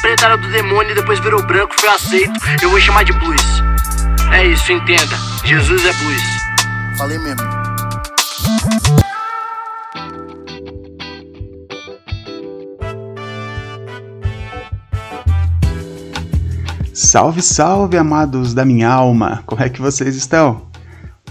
preta 0.00 0.26
era 0.26 0.36
do 0.36 0.48
demônio 0.50 0.92
e 0.92 0.94
depois 0.94 1.18
virou 1.20 1.42
branco, 1.42 1.74
foi 1.78 1.88
aceito. 1.88 2.32
Eu 2.62 2.70
vou 2.70 2.80
chamar 2.80 3.04
de 3.04 3.12
blues. 3.12 3.42
É 4.32 4.46
isso, 4.46 4.72
entenda. 4.72 5.16
Jesus 5.44 5.84
é 5.84 5.92
blues. 5.92 6.22
Falei 6.96 7.18
mesmo. 7.18 7.64
Salve, 16.92 17.42
salve, 17.42 17.96
amados 17.96 18.54
da 18.54 18.64
minha 18.64 18.88
alma! 18.88 19.42
Como 19.46 19.62
é 19.62 19.68
que 19.68 19.80
vocês 19.80 20.16
estão? 20.16 20.66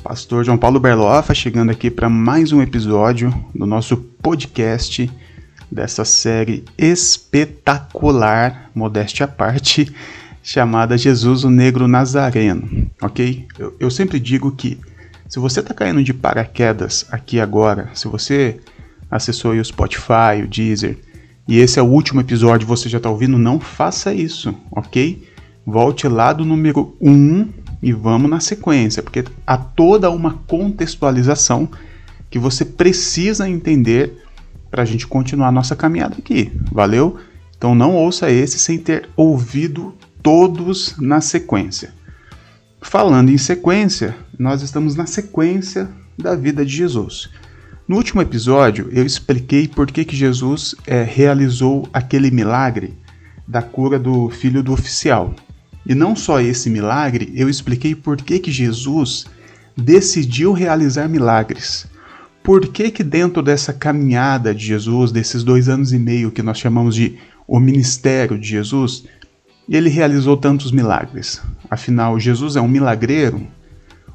Pastor 0.03 0.43
João 0.43 0.57
Paulo 0.57 0.79
Berlofa 0.79 1.33
chegando 1.33 1.71
aqui 1.71 1.89
para 1.89 2.09
mais 2.09 2.51
um 2.51 2.61
episódio 2.61 3.33
do 3.55 3.65
nosso 3.65 3.95
podcast 3.95 5.09
dessa 5.73 6.05
série 6.05 6.63
espetacular, 6.77 8.69
modéstia 8.75 9.25
à 9.25 9.27
parte, 9.27 9.93
chamada 10.43 10.97
Jesus 10.97 11.43
o 11.43 11.49
Negro 11.49 11.87
Nazareno, 11.87 12.89
ok? 13.01 13.47
Eu, 13.57 13.75
eu 13.79 13.89
sempre 13.89 14.19
digo 14.19 14.51
que 14.51 14.77
se 15.27 15.39
você 15.39 15.61
está 15.61 15.73
caindo 15.73 16.03
de 16.03 16.13
paraquedas 16.13 17.05
aqui 17.09 17.39
agora, 17.39 17.89
se 17.93 18.07
você 18.07 18.59
acessou 19.09 19.53
o 19.53 19.65
Spotify, 19.65 20.43
o 20.43 20.47
Deezer, 20.47 20.97
e 21.47 21.59
esse 21.59 21.79
é 21.79 21.81
o 21.81 21.87
último 21.87 22.21
episódio 22.21 22.67
você 22.67 22.87
já 22.87 22.97
está 22.97 23.09
ouvindo, 23.09 23.37
não 23.37 23.59
faça 23.59 24.13
isso, 24.13 24.53
ok? 24.71 25.27
Volte 25.65 26.07
lá 26.07 26.33
do 26.33 26.45
número 26.45 26.95
1 27.01 27.47
e 27.81 27.91
vamos 27.91 28.29
na 28.29 28.39
sequência, 28.39 29.01
porque 29.01 29.25
há 29.45 29.57
toda 29.57 30.09
uma 30.09 30.35
contextualização 30.47 31.69
que 32.29 32.39
você 32.39 32.63
precisa 32.65 33.47
entender 33.47 34.22
para 34.73 34.81
a 34.81 34.85
gente 34.85 35.05
continuar 35.05 35.51
nossa 35.51 35.75
caminhada 35.75 36.15
aqui, 36.17 36.51
valeu? 36.71 37.19
Então 37.55 37.75
não 37.75 37.95
ouça 37.95 38.31
esse 38.31 38.57
sem 38.57 38.79
ter 38.79 39.07
ouvido 39.15 39.93
todos 40.23 40.97
na 40.97 41.21
sequência. 41.21 41.93
Falando 42.81 43.29
em 43.29 43.37
sequência, 43.37 44.15
nós 44.37 44.63
estamos 44.63 44.95
na 44.95 45.05
sequência 45.05 45.87
da 46.17 46.35
vida 46.35 46.65
de 46.65 46.75
Jesus. 46.75 47.29
No 47.87 47.97
último 47.97 48.19
episódio, 48.19 48.89
eu 48.91 49.05
expliquei 49.05 49.67
por 49.67 49.85
que, 49.85 50.03
que 50.03 50.15
Jesus 50.15 50.73
é, 50.87 51.03
realizou 51.03 51.87
aquele 51.93 52.31
milagre 52.31 52.97
da 53.47 53.61
cura 53.61 53.99
do 53.99 54.27
filho 54.31 54.63
do 54.63 54.73
oficial. 54.73 55.35
E 55.85 55.93
não 55.93 56.15
só 56.15 56.41
esse 56.41 56.67
milagre, 56.67 57.31
eu 57.35 57.47
expliquei 57.47 57.93
por 57.93 58.17
que, 58.17 58.39
que 58.39 58.51
Jesus 58.51 59.27
decidiu 59.77 60.51
realizar 60.51 61.07
milagres. 61.07 61.85
Por 62.43 62.67
que, 62.67 62.91
que 62.91 63.03
dentro 63.03 63.41
dessa 63.41 63.71
caminhada 63.71 64.53
de 64.53 64.65
Jesus, 64.65 65.13
desses 65.13 65.43
dois 65.43 65.69
anos 65.69 65.93
e 65.93 65.97
meio 65.97 66.29
que 66.29 66.43
nós 66.43 66.57
chamamos 66.57 66.93
de 66.93 67.17
o 67.47 67.57
ministério 67.57 68.37
de 68.37 68.47
Jesus, 68.47 69.05
ele 69.67 69.87
realizou 69.89 70.35
tantos 70.35 70.69
milagres? 70.69 71.41
Afinal, 71.69 72.19
Jesus 72.19 72.57
é 72.57 72.61
um 72.61 72.67
milagreiro? 72.67 73.47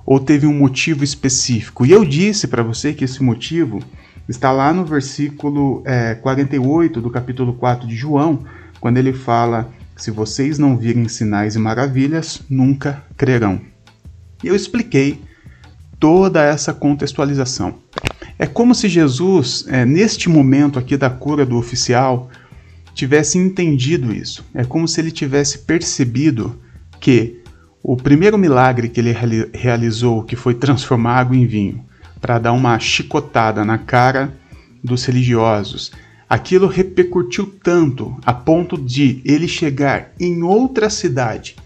Ou 0.05 0.21
teve 0.21 0.47
um 0.47 0.53
motivo 0.53 1.03
específico? 1.03 1.87
E 1.87 1.91
eu 1.91 2.05
disse 2.05 2.47
para 2.47 2.63
você 2.63 2.93
que 2.93 3.05
esse 3.05 3.23
motivo 3.23 3.81
está 4.29 4.53
lá 4.53 4.75
no 4.75 4.85
versículo 4.85 5.83
é, 5.87 6.15
48 6.15 7.01
do 7.01 7.09
capítulo 7.09 7.55
4 7.55 7.89
de 7.89 7.97
João, 7.97 8.45
quando 8.79 8.99
ele 8.99 9.15
fala 9.15 9.73
se 9.97 10.11
vocês 10.11 10.59
não 10.59 10.77
virem 10.77 11.09
sinais 11.09 11.57
e 11.57 11.59
maravilhas, 11.59 12.43
nunca 12.49 13.03
crerão. 13.17 13.59
Eu 14.45 14.55
expliquei 14.55 15.21
toda 15.99 16.43
essa 16.43 16.73
contextualização. 16.73 17.75
É 18.39 18.47
como 18.47 18.75
se 18.75 18.89
Jesus, 18.89 19.65
é, 19.69 19.85
neste 19.85 20.29
momento 20.29 20.79
aqui 20.79 20.97
da 20.97 21.11
cura 21.11 21.45
do 21.45 21.57
oficial, 21.57 22.31
tivesse 22.95 23.37
entendido 23.39 24.13
isso. 24.13 24.45
É 24.55 24.65
como 24.65 24.87
se 24.87 25.01
ele 25.01 25.11
tivesse 25.11 25.59
percebido 25.59 26.59
que 27.01 27.41
o 27.83 27.97
primeiro 27.97 28.39
milagre 28.39 28.89
que 28.89 29.01
ele 29.01 29.17
realizou, 29.53 30.23
que 30.23 30.37
foi 30.37 30.55
transformar 30.55 31.19
água 31.19 31.37
em 31.37 31.47
vinho, 31.47 31.85
para 32.21 32.39
dar 32.39 32.53
uma 32.53 32.79
chicotada 32.79 33.65
na 33.65 33.79
cara 33.79 34.33
dos 34.83 35.05
religiosos, 35.05 35.93
Aquilo 36.29 36.67
repercutiu 36.67 37.47
tanto 37.47 38.15
a 38.23 38.35
ponto 38.35 38.77
de 38.77 39.23
ele 39.25 39.49
chegar 39.49 40.13
em 40.21 40.43
outra 40.43 40.91
cidade 40.91 41.57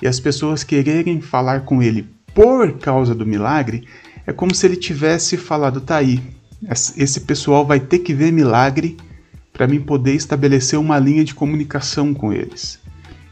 e 0.00 0.06
as 0.06 0.18
pessoas 0.18 0.64
quererem 0.64 1.20
falar 1.20 1.66
com 1.66 1.82
ele 1.82 2.08
por 2.34 2.78
causa 2.78 3.14
do 3.14 3.26
milagre, 3.26 3.86
é 4.26 4.32
como 4.32 4.54
se 4.54 4.66
ele 4.66 4.76
tivesse 4.76 5.36
falado: 5.36 5.80
tá 5.80 5.96
aí, 5.96 6.22
esse 6.96 7.20
pessoal 7.20 7.64
vai 7.64 7.78
ter 7.78 8.00
que 8.00 8.12
ver 8.12 8.32
milagre 8.32 8.96
para 9.52 9.66
mim 9.66 9.80
poder 9.80 10.14
estabelecer 10.14 10.78
uma 10.78 10.98
linha 10.98 11.24
de 11.24 11.34
comunicação 11.34 12.12
com 12.12 12.32
eles. 12.32 12.78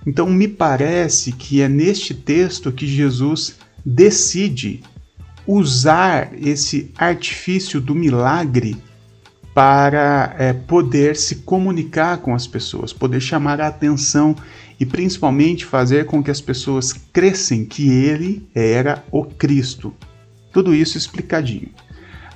Então, 0.06 0.28
me 0.30 0.46
parece 0.46 1.32
que 1.32 1.60
é 1.60 1.68
neste 1.68 2.14
texto 2.14 2.70
que 2.70 2.86
Jesus 2.86 3.56
decide 3.84 4.82
usar 5.46 6.30
esse 6.40 6.90
artifício 6.96 7.80
do 7.80 7.94
milagre 7.94 8.76
para 9.54 10.34
é, 10.38 10.52
poder 10.52 11.16
se 11.16 11.36
comunicar 11.36 12.18
com 12.18 12.34
as 12.34 12.46
pessoas, 12.46 12.92
poder 12.92 13.20
chamar 13.20 13.60
a 13.60 13.68
atenção 13.68 14.34
e 14.80 14.84
principalmente 14.84 15.64
fazer 15.64 16.06
com 16.06 16.22
que 16.22 16.30
as 16.30 16.40
pessoas 16.40 16.92
crescem 17.12 17.64
que 17.64 17.88
ele 17.88 18.48
era 18.54 19.04
o 19.12 19.24
Cristo. 19.24 19.94
Tudo 20.54 20.72
isso 20.72 20.96
explicadinho. 20.96 21.68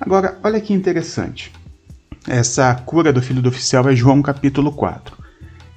Agora, 0.00 0.36
olha 0.42 0.60
que 0.60 0.74
interessante. 0.74 1.52
Essa 2.26 2.74
cura 2.74 3.12
do 3.12 3.22
filho 3.22 3.40
do 3.40 3.48
oficial 3.48 3.88
é 3.88 3.94
João 3.94 4.20
capítulo 4.20 4.72
4. 4.72 5.16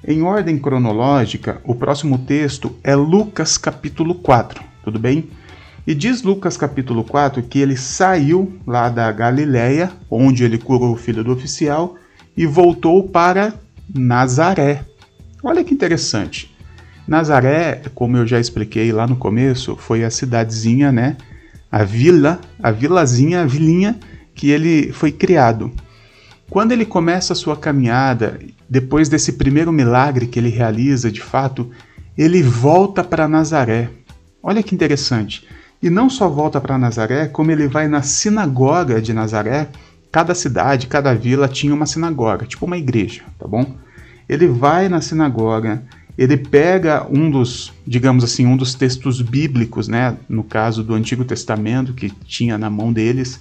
Em 0.04 0.22
ordem 0.22 0.58
cronológica, 0.58 1.60
o 1.62 1.72
próximo 1.72 2.18
texto 2.18 2.76
é 2.82 2.96
Lucas 2.96 3.56
capítulo 3.56 4.16
4, 4.16 4.60
tudo 4.82 4.98
bem? 4.98 5.30
E 5.86 5.94
diz 5.94 6.22
Lucas 6.22 6.56
capítulo 6.56 7.04
4 7.04 7.44
que 7.44 7.60
ele 7.60 7.76
saiu 7.76 8.58
lá 8.66 8.88
da 8.88 9.10
Galiléia, 9.12 9.92
onde 10.10 10.42
ele 10.42 10.58
curou 10.58 10.94
o 10.94 10.96
filho 10.96 11.22
do 11.22 11.32
oficial, 11.32 11.96
e 12.36 12.44
voltou 12.44 13.08
para 13.08 13.54
Nazaré. 13.94 14.84
Olha 15.44 15.62
que 15.62 15.72
interessante. 15.72 16.52
Nazaré, 17.06 17.82
como 17.94 18.16
eu 18.16 18.26
já 18.26 18.40
expliquei 18.40 18.90
lá 18.90 19.06
no 19.06 19.14
começo, 19.14 19.76
foi 19.76 20.02
a 20.02 20.10
cidadezinha, 20.10 20.90
né? 20.90 21.16
A 21.72 21.82
vila, 21.84 22.38
a 22.62 22.70
vilazinha, 22.70 23.40
a 23.40 23.46
vilinha 23.46 23.98
que 24.34 24.50
ele 24.50 24.92
foi 24.92 25.10
criado. 25.10 25.72
Quando 26.50 26.72
ele 26.72 26.84
começa 26.84 27.32
a 27.32 27.36
sua 27.36 27.56
caminhada, 27.56 28.38
depois 28.68 29.08
desse 29.08 29.32
primeiro 29.32 29.72
milagre 29.72 30.26
que 30.26 30.38
ele 30.38 30.50
realiza, 30.50 31.10
de 31.10 31.22
fato, 31.22 31.70
ele 32.16 32.42
volta 32.42 33.02
para 33.02 33.26
Nazaré. 33.26 33.88
Olha 34.42 34.62
que 34.62 34.74
interessante. 34.74 35.48
E 35.82 35.88
não 35.88 36.10
só 36.10 36.28
volta 36.28 36.60
para 36.60 36.76
Nazaré, 36.76 37.26
como 37.26 37.50
ele 37.50 37.66
vai 37.66 37.88
na 37.88 38.02
sinagoga 38.02 39.00
de 39.00 39.14
Nazaré. 39.14 39.68
Cada 40.12 40.34
cidade, 40.34 40.88
cada 40.88 41.14
vila 41.14 41.48
tinha 41.48 41.74
uma 41.74 41.86
sinagoga, 41.86 42.44
tipo 42.44 42.66
uma 42.66 42.76
igreja, 42.76 43.22
tá 43.38 43.48
bom? 43.48 43.78
Ele 44.28 44.46
vai 44.46 44.90
na 44.90 45.00
sinagoga, 45.00 45.82
ele 46.16 46.36
pega 46.36 47.06
um 47.10 47.30
dos, 47.30 47.72
digamos 47.86 48.22
assim, 48.22 48.46
um 48.46 48.56
dos 48.56 48.74
textos 48.74 49.22
bíblicos, 49.22 49.88
né? 49.88 50.16
No 50.28 50.44
caso 50.44 50.82
do 50.82 50.94
Antigo 50.94 51.24
Testamento, 51.24 51.94
que 51.94 52.10
tinha 52.10 52.58
na 52.58 52.68
mão 52.68 52.92
deles. 52.92 53.40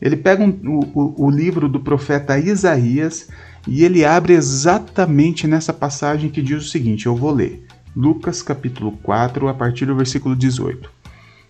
Ele 0.00 0.16
pega 0.16 0.42
um, 0.42 0.80
o, 0.94 1.26
o 1.26 1.30
livro 1.30 1.68
do 1.68 1.78
profeta 1.78 2.38
Isaías 2.38 3.28
e 3.68 3.84
ele 3.84 4.04
abre 4.04 4.32
exatamente 4.32 5.46
nessa 5.46 5.72
passagem 5.72 6.28
que 6.28 6.42
diz 6.42 6.64
o 6.64 6.68
seguinte: 6.68 7.06
eu 7.06 7.14
vou 7.14 7.32
ler. 7.32 7.64
Lucas 7.94 8.42
capítulo 8.42 8.92
4, 9.02 9.48
a 9.48 9.54
partir 9.54 9.86
do 9.86 9.94
versículo 9.94 10.34
18. 10.34 10.90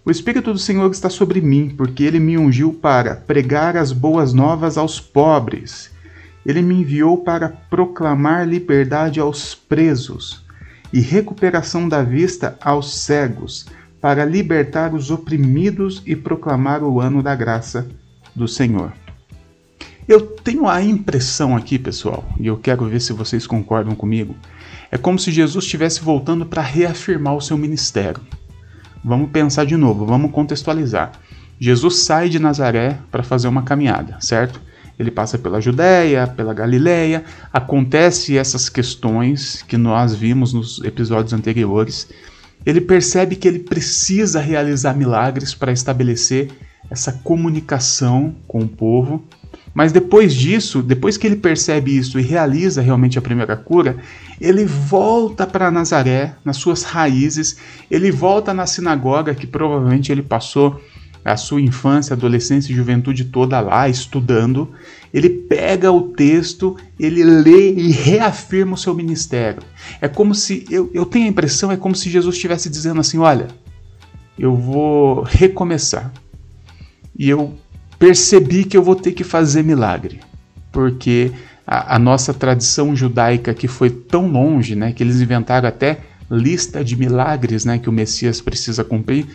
O 0.05 0.11
Espírito 0.11 0.53
do 0.53 0.59
Senhor 0.59 0.91
está 0.91 1.09
sobre 1.09 1.41
mim, 1.41 1.73
porque 1.77 2.03
ele 2.03 2.19
me 2.19 2.37
ungiu 2.37 2.73
para 2.73 3.15
pregar 3.15 3.77
as 3.77 3.93
boas 3.93 4.33
novas 4.33 4.77
aos 4.77 4.99
pobres. 4.99 5.91
Ele 6.45 6.63
me 6.63 6.75
enviou 6.75 7.19
para 7.19 7.49
proclamar 7.49 8.47
liberdade 8.47 9.21
aos 9.21 9.55
presos 9.55 10.45
e 10.93 11.01
recuperação 11.01 11.89
da 11.89 12.03
vista 12.03 12.57
aos 12.61 12.95
cegos, 12.95 13.67
para 14.01 14.25
libertar 14.25 14.93
os 14.93 15.13
oprimidos 15.13 16.03
e 16.05 16.17
proclamar 16.17 16.83
o 16.83 17.01
ano 17.01 17.23
da 17.23 17.37
graça 17.37 17.87
do 18.35 18.49
Senhor. 18.49 18.93
Eu 20.09 20.21
tenho 20.21 20.69
a 20.69 20.83
impressão 20.83 21.57
aqui, 21.57 21.79
pessoal, 21.79 22.25
e 22.41 22.49
eu 22.49 22.57
quero 22.57 22.85
ver 22.87 23.01
se 23.01 23.13
vocês 23.13 23.47
concordam 23.47 23.95
comigo, 23.95 24.35
é 24.91 24.99
como 24.99 25.19
se 25.19 25.31
Jesus 25.31 25.65
estivesse 25.65 26.03
voltando 26.03 26.45
para 26.45 26.61
reafirmar 26.61 27.37
o 27.37 27.41
seu 27.41 27.57
ministério. 27.57 28.21
Vamos 29.05 29.31
pensar 29.31 29.65
de 29.65 29.77
novo, 29.77 30.05
vamos 30.05 30.33
contextualizar. 30.33 31.13
Jesus 31.59 31.99
sai 32.01 32.29
de 32.29 32.41
Nazaré 32.41 32.99
para 33.11 33.23
fazer 33.23 33.47
uma 33.47 33.63
caminhada, 33.63 34.17
certo? 34.21 34.61
Ele 34.99 35.11
passa 35.11 35.39
pela 35.39 35.61
Judéia, 35.61 36.27
pela 36.27 36.55
Galileia, 36.55 37.25
acontece 37.53 38.37
essas 38.37 38.69
questões 38.69 39.63
que 39.63 39.77
nós 39.77 40.15
vimos 40.15 40.53
nos 40.53 40.83
episódios 40.85 41.33
anteriores. 41.33 42.09
Ele 42.65 42.81
percebe 42.81 43.37
que 43.37 43.49
ele 43.49 43.59
precisa 43.59 44.41
realizar 44.41 44.95
milagres 44.95 45.55
para 45.55 45.73
estabelecer 45.73 46.51
essa 46.91 47.13
comunicação 47.13 48.35
com 48.47 48.61
o 48.61 48.69
povo. 48.69 49.25
Mas 49.75 49.91
depois 49.91 50.35
disso, 50.35 50.83
depois 50.83 51.17
que 51.17 51.27
ele 51.27 51.37
percebe 51.37 51.97
isso 51.97 52.21
e 52.21 52.23
realiza 52.23 52.83
realmente 52.83 53.19
a 53.19 53.23
primeira 53.23 53.57
cura, 53.57 53.97
ele 54.39 54.67
volta 54.67 55.47
para 55.47 55.71
Nazaré, 55.71 56.35
nas 56.45 56.59
suas 56.59 56.83
raízes, 56.83 57.57
ele 57.91 58.11
volta 58.11 58.53
na 58.53 58.67
sinagoga 58.67 59.35
que 59.35 59.47
provavelmente 59.47 60.13
ele 60.13 60.23
passou 60.23 60.79
a 61.25 61.37
sua 61.37 61.61
infância, 61.61 62.15
adolescência 62.15 62.73
e 62.73 62.77
juventude 62.77 63.27
toda 63.27 63.61
lá 63.61 63.89
estudando. 63.89 64.71
Ele 65.13 65.29
pega 65.29 65.93
o 65.93 66.09
texto, 66.09 66.77
ele 66.99 67.23
lê 67.23 67.73
e 67.73 67.91
reafirma 67.91 68.75
o 68.75 68.79
seu 68.79 68.95
ministério. 68.95 69.63
É 70.01 70.09
como 70.09 70.35
se, 70.35 70.65
eu, 70.71 70.91
eu 70.93 71.05
tenho 71.05 71.27
a 71.27 71.29
impressão, 71.29 71.71
é 71.71 71.77
como 71.77 71.95
se 71.95 72.11
Jesus 72.11 72.35
estivesse 72.35 72.69
dizendo 72.69 73.01
assim: 73.01 73.19
olha, 73.19 73.49
eu 74.39 74.57
vou 74.57 75.23
recomeçar. 75.23 76.13
E 77.17 77.29
eu 77.29 77.55
percebi 77.99 78.65
que 78.65 78.77
eu 78.77 78.83
vou 78.83 78.97
ter 78.97 79.13
que 79.13 79.23
fazer 79.23 79.63
milagre, 79.63 80.21
porque 80.73 81.31
a, 81.67 81.97
a, 81.97 81.99
nossa 81.99 82.35
tradição 82.35 82.97
judaica 82.97 83.55
que 83.55 83.69
foi 83.69 83.91
tão 83.91 84.27
longe, 84.27 84.75
né, 84.75 84.93
que 84.93 85.03
eles 85.03 85.21
inventaram 85.21 85.69
até 85.69 86.01
lista 86.31 86.83
de 86.83 86.97
milagres, 86.97 87.65
né, 87.65 87.79
que 87.79 87.89
o 87.89 87.93
Messias 87.93 88.41
precisa 88.41 88.83
cumprir, 88.83 89.27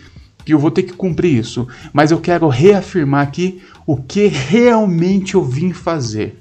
que 0.47 0.53
eu 0.53 0.59
vou 0.59 0.71
ter 0.71 0.83
que 0.83 0.93
cumprir 0.93 1.37
isso. 1.37 1.67
Mas 1.91 2.09
eu 2.09 2.21
quero 2.21 2.47
reafirmar 2.47 3.21
aqui 3.21 3.61
o 3.85 3.97
que 3.97 4.27
realmente 4.27 5.35
eu 5.35 5.43
vim 5.43 5.73
fazer. 5.73 6.37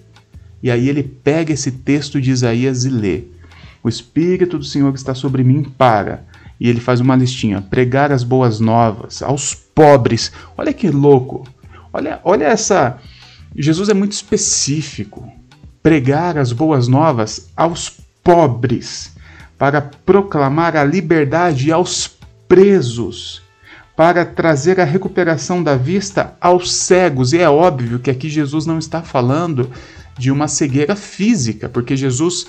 E 0.62 0.70
aí 0.70 0.88
ele 0.88 1.02
pega 1.02 1.52
esse 1.52 1.72
texto 1.72 2.20
de 2.20 2.30
Isaías 2.30 2.84
e 2.84 2.88
lê: 2.88 3.24
O 3.82 3.88
Espírito 3.88 4.58
do 4.58 4.64
Senhor 4.64 4.94
está 4.94 5.12
sobre 5.12 5.42
mim 5.42 5.64
para. 5.64 6.24
E 6.60 6.68
ele 6.68 6.78
faz 6.78 7.00
uma 7.00 7.16
listinha: 7.16 7.60
pregar 7.60 8.12
as 8.12 8.22
boas 8.22 8.60
novas 8.60 9.24
aos 9.24 9.56
pobres. 9.56 10.30
Olha 10.56 10.72
que 10.72 10.88
louco! 10.88 11.44
Olha, 11.92 12.20
olha 12.22 12.44
essa. 12.44 12.98
Jesus 13.56 13.88
é 13.88 13.94
muito 13.94 14.12
específico. 14.12 15.28
Pregar 15.82 16.38
as 16.38 16.52
boas 16.52 16.86
novas 16.86 17.50
aos 17.56 17.98
pobres, 18.22 19.16
para 19.58 19.82
proclamar 19.82 20.76
a 20.76 20.84
liberdade 20.84 21.72
aos 21.72 22.08
presos, 22.46 23.42
para 23.96 24.26
trazer 24.26 24.78
a 24.78 24.84
recuperação 24.84 25.62
da 25.62 25.74
vista 25.74 26.36
aos 26.40 26.72
cegos. 26.72 27.32
E 27.32 27.38
é 27.38 27.48
óbvio 27.48 27.98
que 27.98 28.10
aqui 28.10 28.28
Jesus 28.28 28.66
não 28.66 28.78
está 28.78 29.02
falando 29.02 29.70
de 30.18 30.30
uma 30.30 30.46
cegueira 30.46 30.94
física, 30.94 31.68
porque 31.68 31.96
Jesus 31.96 32.48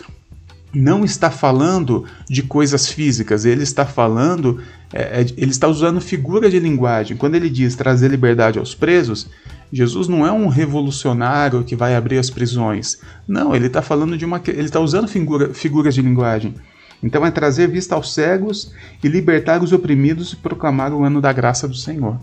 não 0.73 1.05
está 1.05 1.31
falando 1.31 2.05
de 2.29 2.43
coisas 2.43 2.89
físicas, 2.89 3.45
ele 3.45 3.63
está 3.63 3.85
falando, 3.85 4.61
é, 4.93 5.21
é, 5.21 5.25
ele 5.37 5.51
está 5.51 5.67
usando 5.67 6.01
figura 6.01 6.49
de 6.49 6.59
linguagem. 6.59 7.15
Quando 7.15 7.35
ele 7.35 7.49
diz 7.49 7.75
trazer 7.75 8.09
liberdade 8.09 8.59
aos 8.59 8.75
presos, 8.75 9.29
Jesus 9.71 10.07
não 10.07 10.25
é 10.27 10.31
um 10.31 10.47
revolucionário 10.47 11.63
que 11.63 11.75
vai 11.75 11.95
abrir 11.95 12.17
as 12.17 12.29
prisões. 12.29 12.99
Não, 13.27 13.55
ele 13.55 13.67
está 13.67 13.81
falando 13.81 14.17
de 14.17 14.25
uma, 14.25 14.41
ele 14.47 14.61
está 14.61 14.79
usando 14.79 15.07
figura, 15.07 15.53
figuras 15.53 15.95
de 15.95 16.01
linguagem. 16.01 16.53
Então 17.01 17.25
é 17.25 17.31
trazer 17.31 17.67
vista 17.67 17.95
aos 17.95 18.13
cegos 18.13 18.73
e 19.03 19.07
libertar 19.07 19.61
os 19.61 19.71
oprimidos 19.71 20.33
e 20.33 20.35
proclamar 20.35 20.93
o 20.93 21.03
ano 21.03 21.21
da 21.21 21.31
graça 21.31 21.67
do 21.67 21.75
Senhor. 21.75 22.19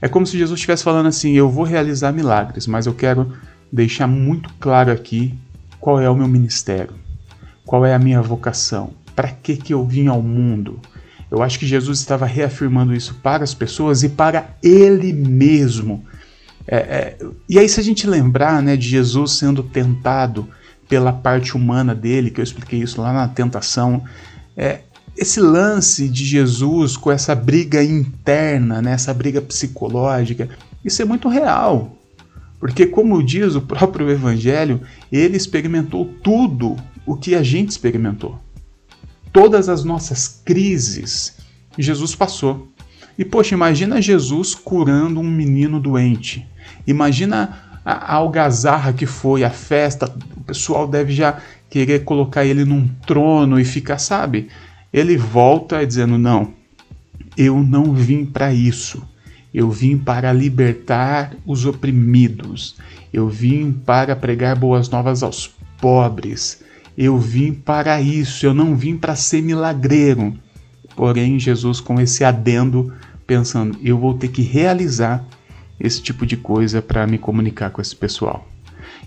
É 0.00 0.08
como 0.08 0.26
se 0.26 0.36
Jesus 0.36 0.58
estivesse 0.58 0.84
falando 0.84 1.06
assim: 1.06 1.32
eu 1.32 1.48
vou 1.50 1.64
realizar 1.64 2.12
milagres, 2.12 2.66
mas 2.66 2.86
eu 2.86 2.94
quero 2.94 3.32
deixar 3.72 4.06
muito 4.06 4.50
claro 4.60 4.92
aqui 4.92 5.34
qual 5.80 6.00
é 6.00 6.08
o 6.08 6.16
meu 6.16 6.28
ministério. 6.28 6.94
Qual 7.64 7.84
é 7.84 7.94
a 7.94 7.98
minha 7.98 8.22
vocação? 8.22 8.92
Para 9.14 9.28
que, 9.28 9.56
que 9.56 9.74
eu 9.74 9.84
vim 9.84 10.06
ao 10.06 10.22
mundo? 10.22 10.78
Eu 11.30 11.42
acho 11.42 11.58
que 11.58 11.66
Jesus 11.66 11.98
estava 11.98 12.24
reafirmando 12.24 12.94
isso 12.94 13.14
para 13.22 13.42
as 13.42 13.52
pessoas 13.52 14.02
e 14.02 14.08
para 14.08 14.50
ele 14.62 15.12
mesmo. 15.12 16.04
É, 16.68 16.76
é, 16.76 17.18
e 17.48 17.58
aí, 17.58 17.68
se 17.68 17.80
a 17.80 17.82
gente 17.82 18.06
lembrar 18.06 18.62
né, 18.62 18.76
de 18.76 18.88
Jesus 18.88 19.32
sendo 19.32 19.62
tentado 19.62 20.48
pela 20.88 21.12
parte 21.12 21.56
humana 21.56 21.94
dele, 21.94 22.30
que 22.30 22.40
eu 22.40 22.44
expliquei 22.44 22.80
isso 22.80 23.00
lá 23.00 23.12
na 23.12 23.28
tentação, 23.28 24.04
é, 24.56 24.80
esse 25.16 25.40
lance 25.40 26.08
de 26.08 26.24
Jesus 26.24 26.96
com 26.96 27.10
essa 27.10 27.34
briga 27.34 27.82
interna, 27.82 28.82
né, 28.82 28.92
essa 28.92 29.14
briga 29.14 29.40
psicológica, 29.40 30.48
isso 30.84 31.00
é 31.00 31.04
muito 31.04 31.28
real. 31.28 31.96
Porque, 32.60 32.86
como 32.86 33.22
diz 33.22 33.54
o 33.54 33.60
próprio 33.60 34.10
Evangelho, 34.10 34.80
ele 35.10 35.36
experimentou 35.36 36.06
tudo 36.22 36.76
o 37.04 37.16
que 37.16 37.34
a 37.34 37.42
gente 37.42 37.70
experimentou. 37.70 38.38
Todas 39.32 39.68
as 39.68 39.84
nossas 39.84 40.40
crises, 40.44 41.36
Jesus 41.78 42.14
passou. 42.14 42.68
E 43.18 43.24
poxa, 43.24 43.54
imagina 43.54 44.00
Jesus 44.00 44.54
curando 44.54 45.20
um 45.20 45.30
menino 45.30 45.80
doente. 45.80 46.46
Imagina 46.86 47.65
a, 47.86 48.14
algazarra 48.16 48.92
que 48.92 49.06
foi, 49.06 49.44
a 49.44 49.50
festa. 49.50 50.12
O 50.36 50.40
pessoal 50.42 50.88
deve 50.88 51.12
já 51.12 51.38
querer 51.70 52.02
colocar 52.02 52.44
ele 52.44 52.64
num 52.64 52.88
trono 53.06 53.60
e 53.60 53.64
ficar, 53.64 53.98
sabe? 53.98 54.48
Ele 54.92 55.16
volta 55.16 55.86
dizendo: 55.86 56.18
Não, 56.18 56.52
eu 57.36 57.62
não 57.62 57.92
vim 57.92 58.24
para 58.26 58.52
isso. 58.52 59.02
Eu 59.54 59.70
vim 59.70 59.96
para 59.96 60.32
libertar 60.32 61.32
os 61.46 61.64
oprimidos. 61.64 62.76
Eu 63.12 63.28
vim 63.28 63.72
para 63.72 64.14
pregar 64.16 64.56
boas 64.56 64.90
novas 64.90 65.22
aos 65.22 65.50
pobres. 65.80 66.62
Eu 66.98 67.18
vim 67.18 67.52
para 67.52 68.00
isso, 68.00 68.44
eu 68.44 68.52
não 68.52 68.74
vim 68.74 68.96
para 68.96 69.14
ser 69.14 69.42
milagreiro. 69.42 70.34
Porém, 70.94 71.38
Jesus, 71.38 71.78
com 71.78 72.00
esse 72.00 72.24
adendo, 72.24 72.92
pensando, 73.26 73.78
eu 73.82 73.98
vou 73.98 74.14
ter 74.14 74.28
que 74.28 74.42
realizar 74.42 75.24
esse 75.78 76.02
tipo 76.02 76.26
de 76.26 76.36
coisa 76.36 76.80
para 76.80 77.06
me 77.06 77.18
comunicar 77.18 77.70
com 77.70 77.80
esse 77.80 77.94
pessoal. 77.94 78.48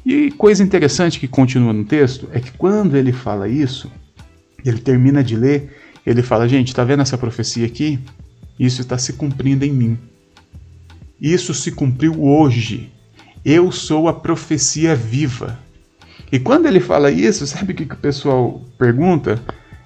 E 0.06 0.32
coisa 0.32 0.64
interessante 0.64 1.20
que 1.20 1.28
continua 1.28 1.74
no 1.74 1.84
texto 1.84 2.30
é 2.32 2.40
que 2.40 2.52
quando 2.52 2.96
ele 2.96 3.12
fala 3.12 3.48
isso, 3.48 3.92
ele 4.64 4.80
termina 4.80 5.24
de 5.24 5.36
ler, 5.36 5.76
ele 6.06 6.22
fala: 6.22 6.48
Gente, 6.48 6.74
tá 6.74 6.84
vendo 6.84 7.02
essa 7.02 7.18
profecia 7.18 7.66
aqui? 7.66 8.00
Isso 8.60 8.82
está 8.82 8.98
se 8.98 9.14
cumprindo 9.14 9.66
em 9.66 9.72
mim. 9.72 9.98
Isso 11.20 11.54
se 11.54 11.72
cumpriu 11.72 12.24
hoje. 12.24 12.92
Eu 13.44 13.72
sou 13.72 14.08
a 14.08 14.14
profecia 14.14 14.96
viva. 14.96 15.58
E 16.32 16.40
quando 16.40 16.68
ele 16.68 16.80
fala 16.80 17.12
isso, 17.12 17.48
sabe 17.48 17.74
o 17.74 17.76
que, 17.76 17.86
que 17.86 17.96
o 17.96 17.98
pessoal 17.98 18.62
pergunta? 18.78 19.42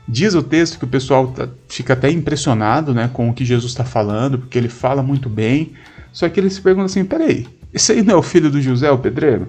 Diz 0.08 0.34
o 0.34 0.44
texto 0.44 0.78
que 0.78 0.86
o 0.86 0.88
pessoal 0.88 1.28
tá, 1.28 1.48
fica 1.68 1.94
até 1.94 2.12
impressionado 2.12 2.94
né, 2.94 3.10
com 3.12 3.30
o 3.30 3.34
que 3.34 3.46
Jesus 3.46 3.72
está 3.72 3.86
falando, 3.86 4.38
porque 4.38 4.58
ele 4.58 4.70
fala 4.70 5.02
muito 5.02 5.30
bem. 5.30 5.74
Só 6.12 6.28
que 6.28 6.40
eles 6.40 6.54
se 6.54 6.62
perguntam 6.62 6.86
assim: 6.86 7.06
peraí, 7.06 7.48
esse 7.74 7.92
aí 7.94 8.04
não 8.04 8.16
é 8.16 8.18
o 8.18 8.22
filho 8.22 8.52
do 8.52 8.62
José, 8.62 8.92
o 8.92 8.98
pedreiro? 8.98 9.48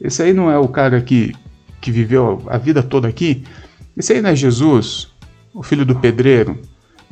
Esse 0.00 0.22
aí 0.22 0.32
não 0.32 0.50
é 0.50 0.58
o 0.58 0.68
cara 0.68 1.00
que, 1.00 1.34
que 1.80 1.90
viveu 1.90 2.42
a 2.48 2.58
vida 2.58 2.82
toda 2.82 3.08
aqui? 3.08 3.44
Esse 3.96 4.12
aí 4.12 4.20
não 4.20 4.30
é 4.30 4.36
Jesus, 4.36 5.08
o 5.54 5.62
filho 5.62 5.86
do 5.86 5.94
pedreiro, 5.94 6.60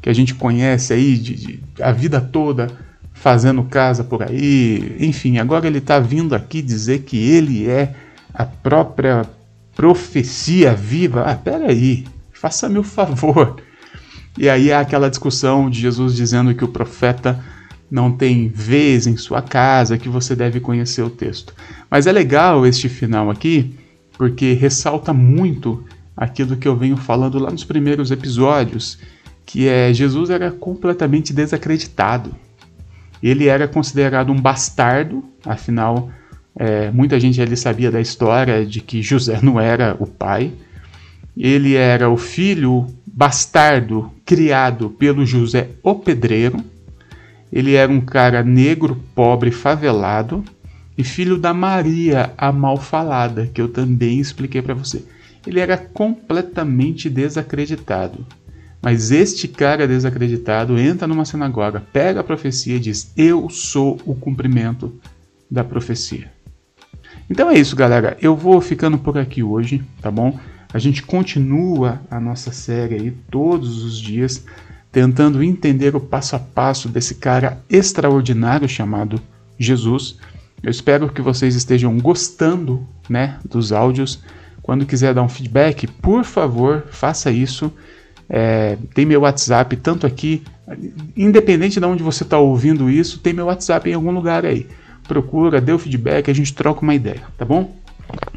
que 0.02 0.10
a 0.10 0.12
gente 0.12 0.34
conhece 0.34 0.92
aí 0.92 1.16
de, 1.16 1.34
de 1.34 1.60
a 1.80 1.92
vida 1.92 2.20
toda 2.20 2.66
fazendo 3.14 3.62
casa 3.64 4.04
por 4.04 4.22
aí? 4.22 4.96
Enfim, 4.98 5.38
agora 5.38 5.66
ele 5.66 5.78
está 5.78 5.98
vindo 5.98 6.34
aqui 6.34 6.60
dizer 6.60 7.02
que 7.02 7.16
ele 7.16 7.66
é 7.66 7.94
a 8.34 8.44
própria 8.44 9.22
profecia 9.74 10.74
viva. 10.74 11.22
Ah, 11.22 11.34
peraí, 11.34 12.04
faça-me 12.44 12.78
o 12.78 12.82
favor. 12.82 13.56
E 14.36 14.50
aí 14.50 14.70
há 14.70 14.80
aquela 14.80 15.08
discussão 15.08 15.70
de 15.70 15.80
Jesus 15.80 16.14
dizendo 16.14 16.54
que 16.54 16.62
o 16.62 16.68
profeta 16.68 17.42
não 17.90 18.12
tem 18.12 18.48
vez 18.48 19.06
em 19.06 19.16
sua 19.16 19.40
casa, 19.40 19.96
que 19.96 20.10
você 20.10 20.36
deve 20.36 20.60
conhecer 20.60 21.00
o 21.00 21.08
texto. 21.08 21.54
Mas 21.90 22.06
é 22.06 22.12
legal 22.12 22.66
este 22.66 22.86
final 22.86 23.30
aqui, 23.30 23.74
porque 24.18 24.52
ressalta 24.52 25.10
muito 25.10 25.86
aquilo 26.14 26.54
que 26.58 26.68
eu 26.68 26.76
venho 26.76 26.98
falando 26.98 27.38
lá 27.38 27.50
nos 27.50 27.64
primeiros 27.64 28.10
episódios, 28.10 28.98
que 29.46 29.66
é 29.66 29.90
Jesus 29.94 30.28
era 30.28 30.50
completamente 30.50 31.32
desacreditado. 31.32 32.34
Ele 33.22 33.48
era 33.48 33.66
considerado 33.66 34.30
um 34.30 34.38
bastardo, 34.38 35.24
afinal 35.46 36.10
é, 36.54 36.90
muita 36.90 37.18
gente 37.18 37.40
ali 37.40 37.56
sabia 37.56 37.90
da 37.90 38.02
história 38.02 38.66
de 38.66 38.82
que 38.82 39.00
José 39.00 39.38
não 39.40 39.58
era 39.58 39.96
o 39.98 40.06
pai. 40.06 40.52
Ele 41.36 41.74
era 41.74 42.08
o 42.08 42.16
filho 42.16 42.86
bastardo 43.06 44.10
criado 44.24 44.90
pelo 44.90 45.26
José 45.26 45.70
o 45.82 45.94
pedreiro. 45.94 46.58
Ele 47.52 47.74
era 47.74 47.90
um 47.90 48.00
cara 48.00 48.42
negro, 48.42 49.00
pobre, 49.14 49.50
favelado 49.50 50.44
e 50.96 51.04
filho 51.04 51.38
da 51.38 51.52
Maria 51.52 52.32
a 52.36 52.52
malfalada, 52.52 53.48
que 53.52 53.60
eu 53.60 53.68
também 53.68 54.18
expliquei 54.18 54.62
para 54.62 54.74
você. 54.74 55.04
Ele 55.46 55.60
era 55.60 55.76
completamente 55.76 57.10
desacreditado. 57.10 58.26
Mas 58.80 59.10
este 59.10 59.48
cara 59.48 59.88
desacreditado 59.88 60.78
entra 60.78 61.06
numa 61.08 61.24
sinagoga, 61.24 61.82
pega 61.92 62.20
a 62.20 62.24
profecia 62.24 62.76
e 62.76 62.80
diz: 62.80 63.12
Eu 63.16 63.48
sou 63.48 63.98
o 64.04 64.14
cumprimento 64.14 64.94
da 65.50 65.64
profecia. 65.64 66.30
Então 67.30 67.50
é 67.50 67.58
isso, 67.58 67.74
galera. 67.74 68.16
Eu 68.20 68.36
vou 68.36 68.60
ficando 68.60 68.98
por 68.98 69.16
aqui 69.16 69.42
hoje, 69.42 69.82
tá 70.02 70.10
bom? 70.10 70.38
A 70.74 70.78
gente 70.80 71.04
continua 71.04 72.00
a 72.10 72.18
nossa 72.18 72.50
série 72.50 72.96
aí 72.96 73.10
todos 73.30 73.84
os 73.84 73.96
dias, 73.96 74.44
tentando 74.90 75.40
entender 75.40 75.94
o 75.94 76.00
passo 76.00 76.34
a 76.34 76.38
passo 76.40 76.88
desse 76.88 77.14
cara 77.14 77.62
extraordinário 77.70 78.68
chamado 78.68 79.20
Jesus. 79.56 80.18
Eu 80.60 80.72
espero 80.72 81.08
que 81.08 81.22
vocês 81.22 81.54
estejam 81.54 81.96
gostando, 82.00 82.84
né, 83.08 83.38
dos 83.48 83.70
áudios. 83.70 84.20
Quando 84.62 84.84
quiser 84.84 85.14
dar 85.14 85.22
um 85.22 85.28
feedback, 85.28 85.86
por 85.86 86.24
favor, 86.24 86.86
faça 86.90 87.30
isso. 87.30 87.72
É, 88.28 88.76
tem 88.94 89.06
meu 89.06 89.20
WhatsApp 89.20 89.76
tanto 89.76 90.08
aqui, 90.08 90.42
independente 91.16 91.78
de 91.78 91.86
onde 91.86 92.02
você 92.02 92.24
está 92.24 92.36
ouvindo 92.36 92.90
isso, 92.90 93.20
tem 93.20 93.32
meu 93.32 93.46
WhatsApp 93.46 93.88
em 93.88 93.94
algum 93.94 94.10
lugar 94.10 94.44
aí. 94.44 94.66
Procura, 95.06 95.60
dê 95.60 95.70
o 95.70 95.78
feedback, 95.78 96.28
a 96.28 96.34
gente 96.34 96.52
troca 96.52 96.82
uma 96.82 96.96
ideia, 96.96 97.22
tá 97.38 97.44
bom? 97.44 97.83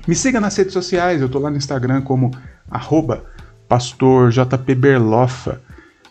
Me 0.07 0.15
siga 0.15 0.39
nas 0.39 0.55
redes 0.55 0.73
sociais, 0.73 1.21
eu 1.21 1.29
tô 1.29 1.39
lá 1.39 1.49
no 1.49 1.57
Instagram 1.57 2.01
como 2.01 2.31
arroba 2.69 3.25
pastorjpberlofa. 3.67 5.61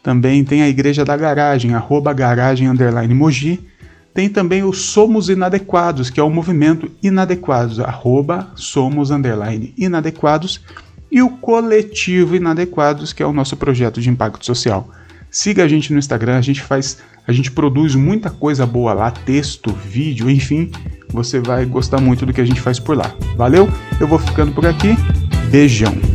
Também 0.02 0.44
tem 0.44 0.62
a 0.62 0.68
Igreja 0.68 1.04
da 1.04 1.16
Garagem, 1.16 1.74
arroba 1.74 2.12
garagem 2.12 2.68
underline. 2.68 3.12
Tem 4.14 4.28
também 4.28 4.62
o 4.62 4.72
Somos 4.72 5.28
Inadequados, 5.28 6.10
que 6.10 6.20
é 6.20 6.22
o 6.22 6.30
movimento 6.30 6.90
Inadequados, 7.02 7.80
arroba 7.80 8.50
somos 8.54 9.10
underline 9.10 9.74
inadequados. 9.76 10.62
E 11.10 11.20
o 11.22 11.30
Coletivo 11.30 12.36
Inadequados, 12.36 13.12
que 13.12 13.22
é 13.22 13.26
o 13.26 13.32
nosso 13.32 13.56
projeto 13.56 14.00
de 14.00 14.08
impacto 14.08 14.46
social. 14.46 14.90
Siga 15.30 15.64
a 15.64 15.68
gente 15.68 15.92
no 15.92 15.98
Instagram, 15.98 16.38
a 16.38 16.40
gente 16.42 16.62
faz, 16.62 16.98
a 17.26 17.32
gente 17.32 17.50
produz 17.50 17.94
muita 17.94 18.30
coisa 18.30 18.64
boa 18.64 18.94
lá, 18.94 19.10
texto, 19.10 19.72
vídeo, 19.72 20.30
enfim, 20.30 20.70
você 21.16 21.40
vai 21.40 21.64
gostar 21.64 21.98
muito 21.98 22.26
do 22.26 22.32
que 22.32 22.42
a 22.42 22.44
gente 22.44 22.60
faz 22.60 22.78
por 22.78 22.94
lá. 22.94 23.10
Valeu? 23.36 23.66
Eu 23.98 24.06
vou 24.06 24.18
ficando 24.18 24.52
por 24.52 24.66
aqui. 24.66 24.94
Beijão. 25.50 26.05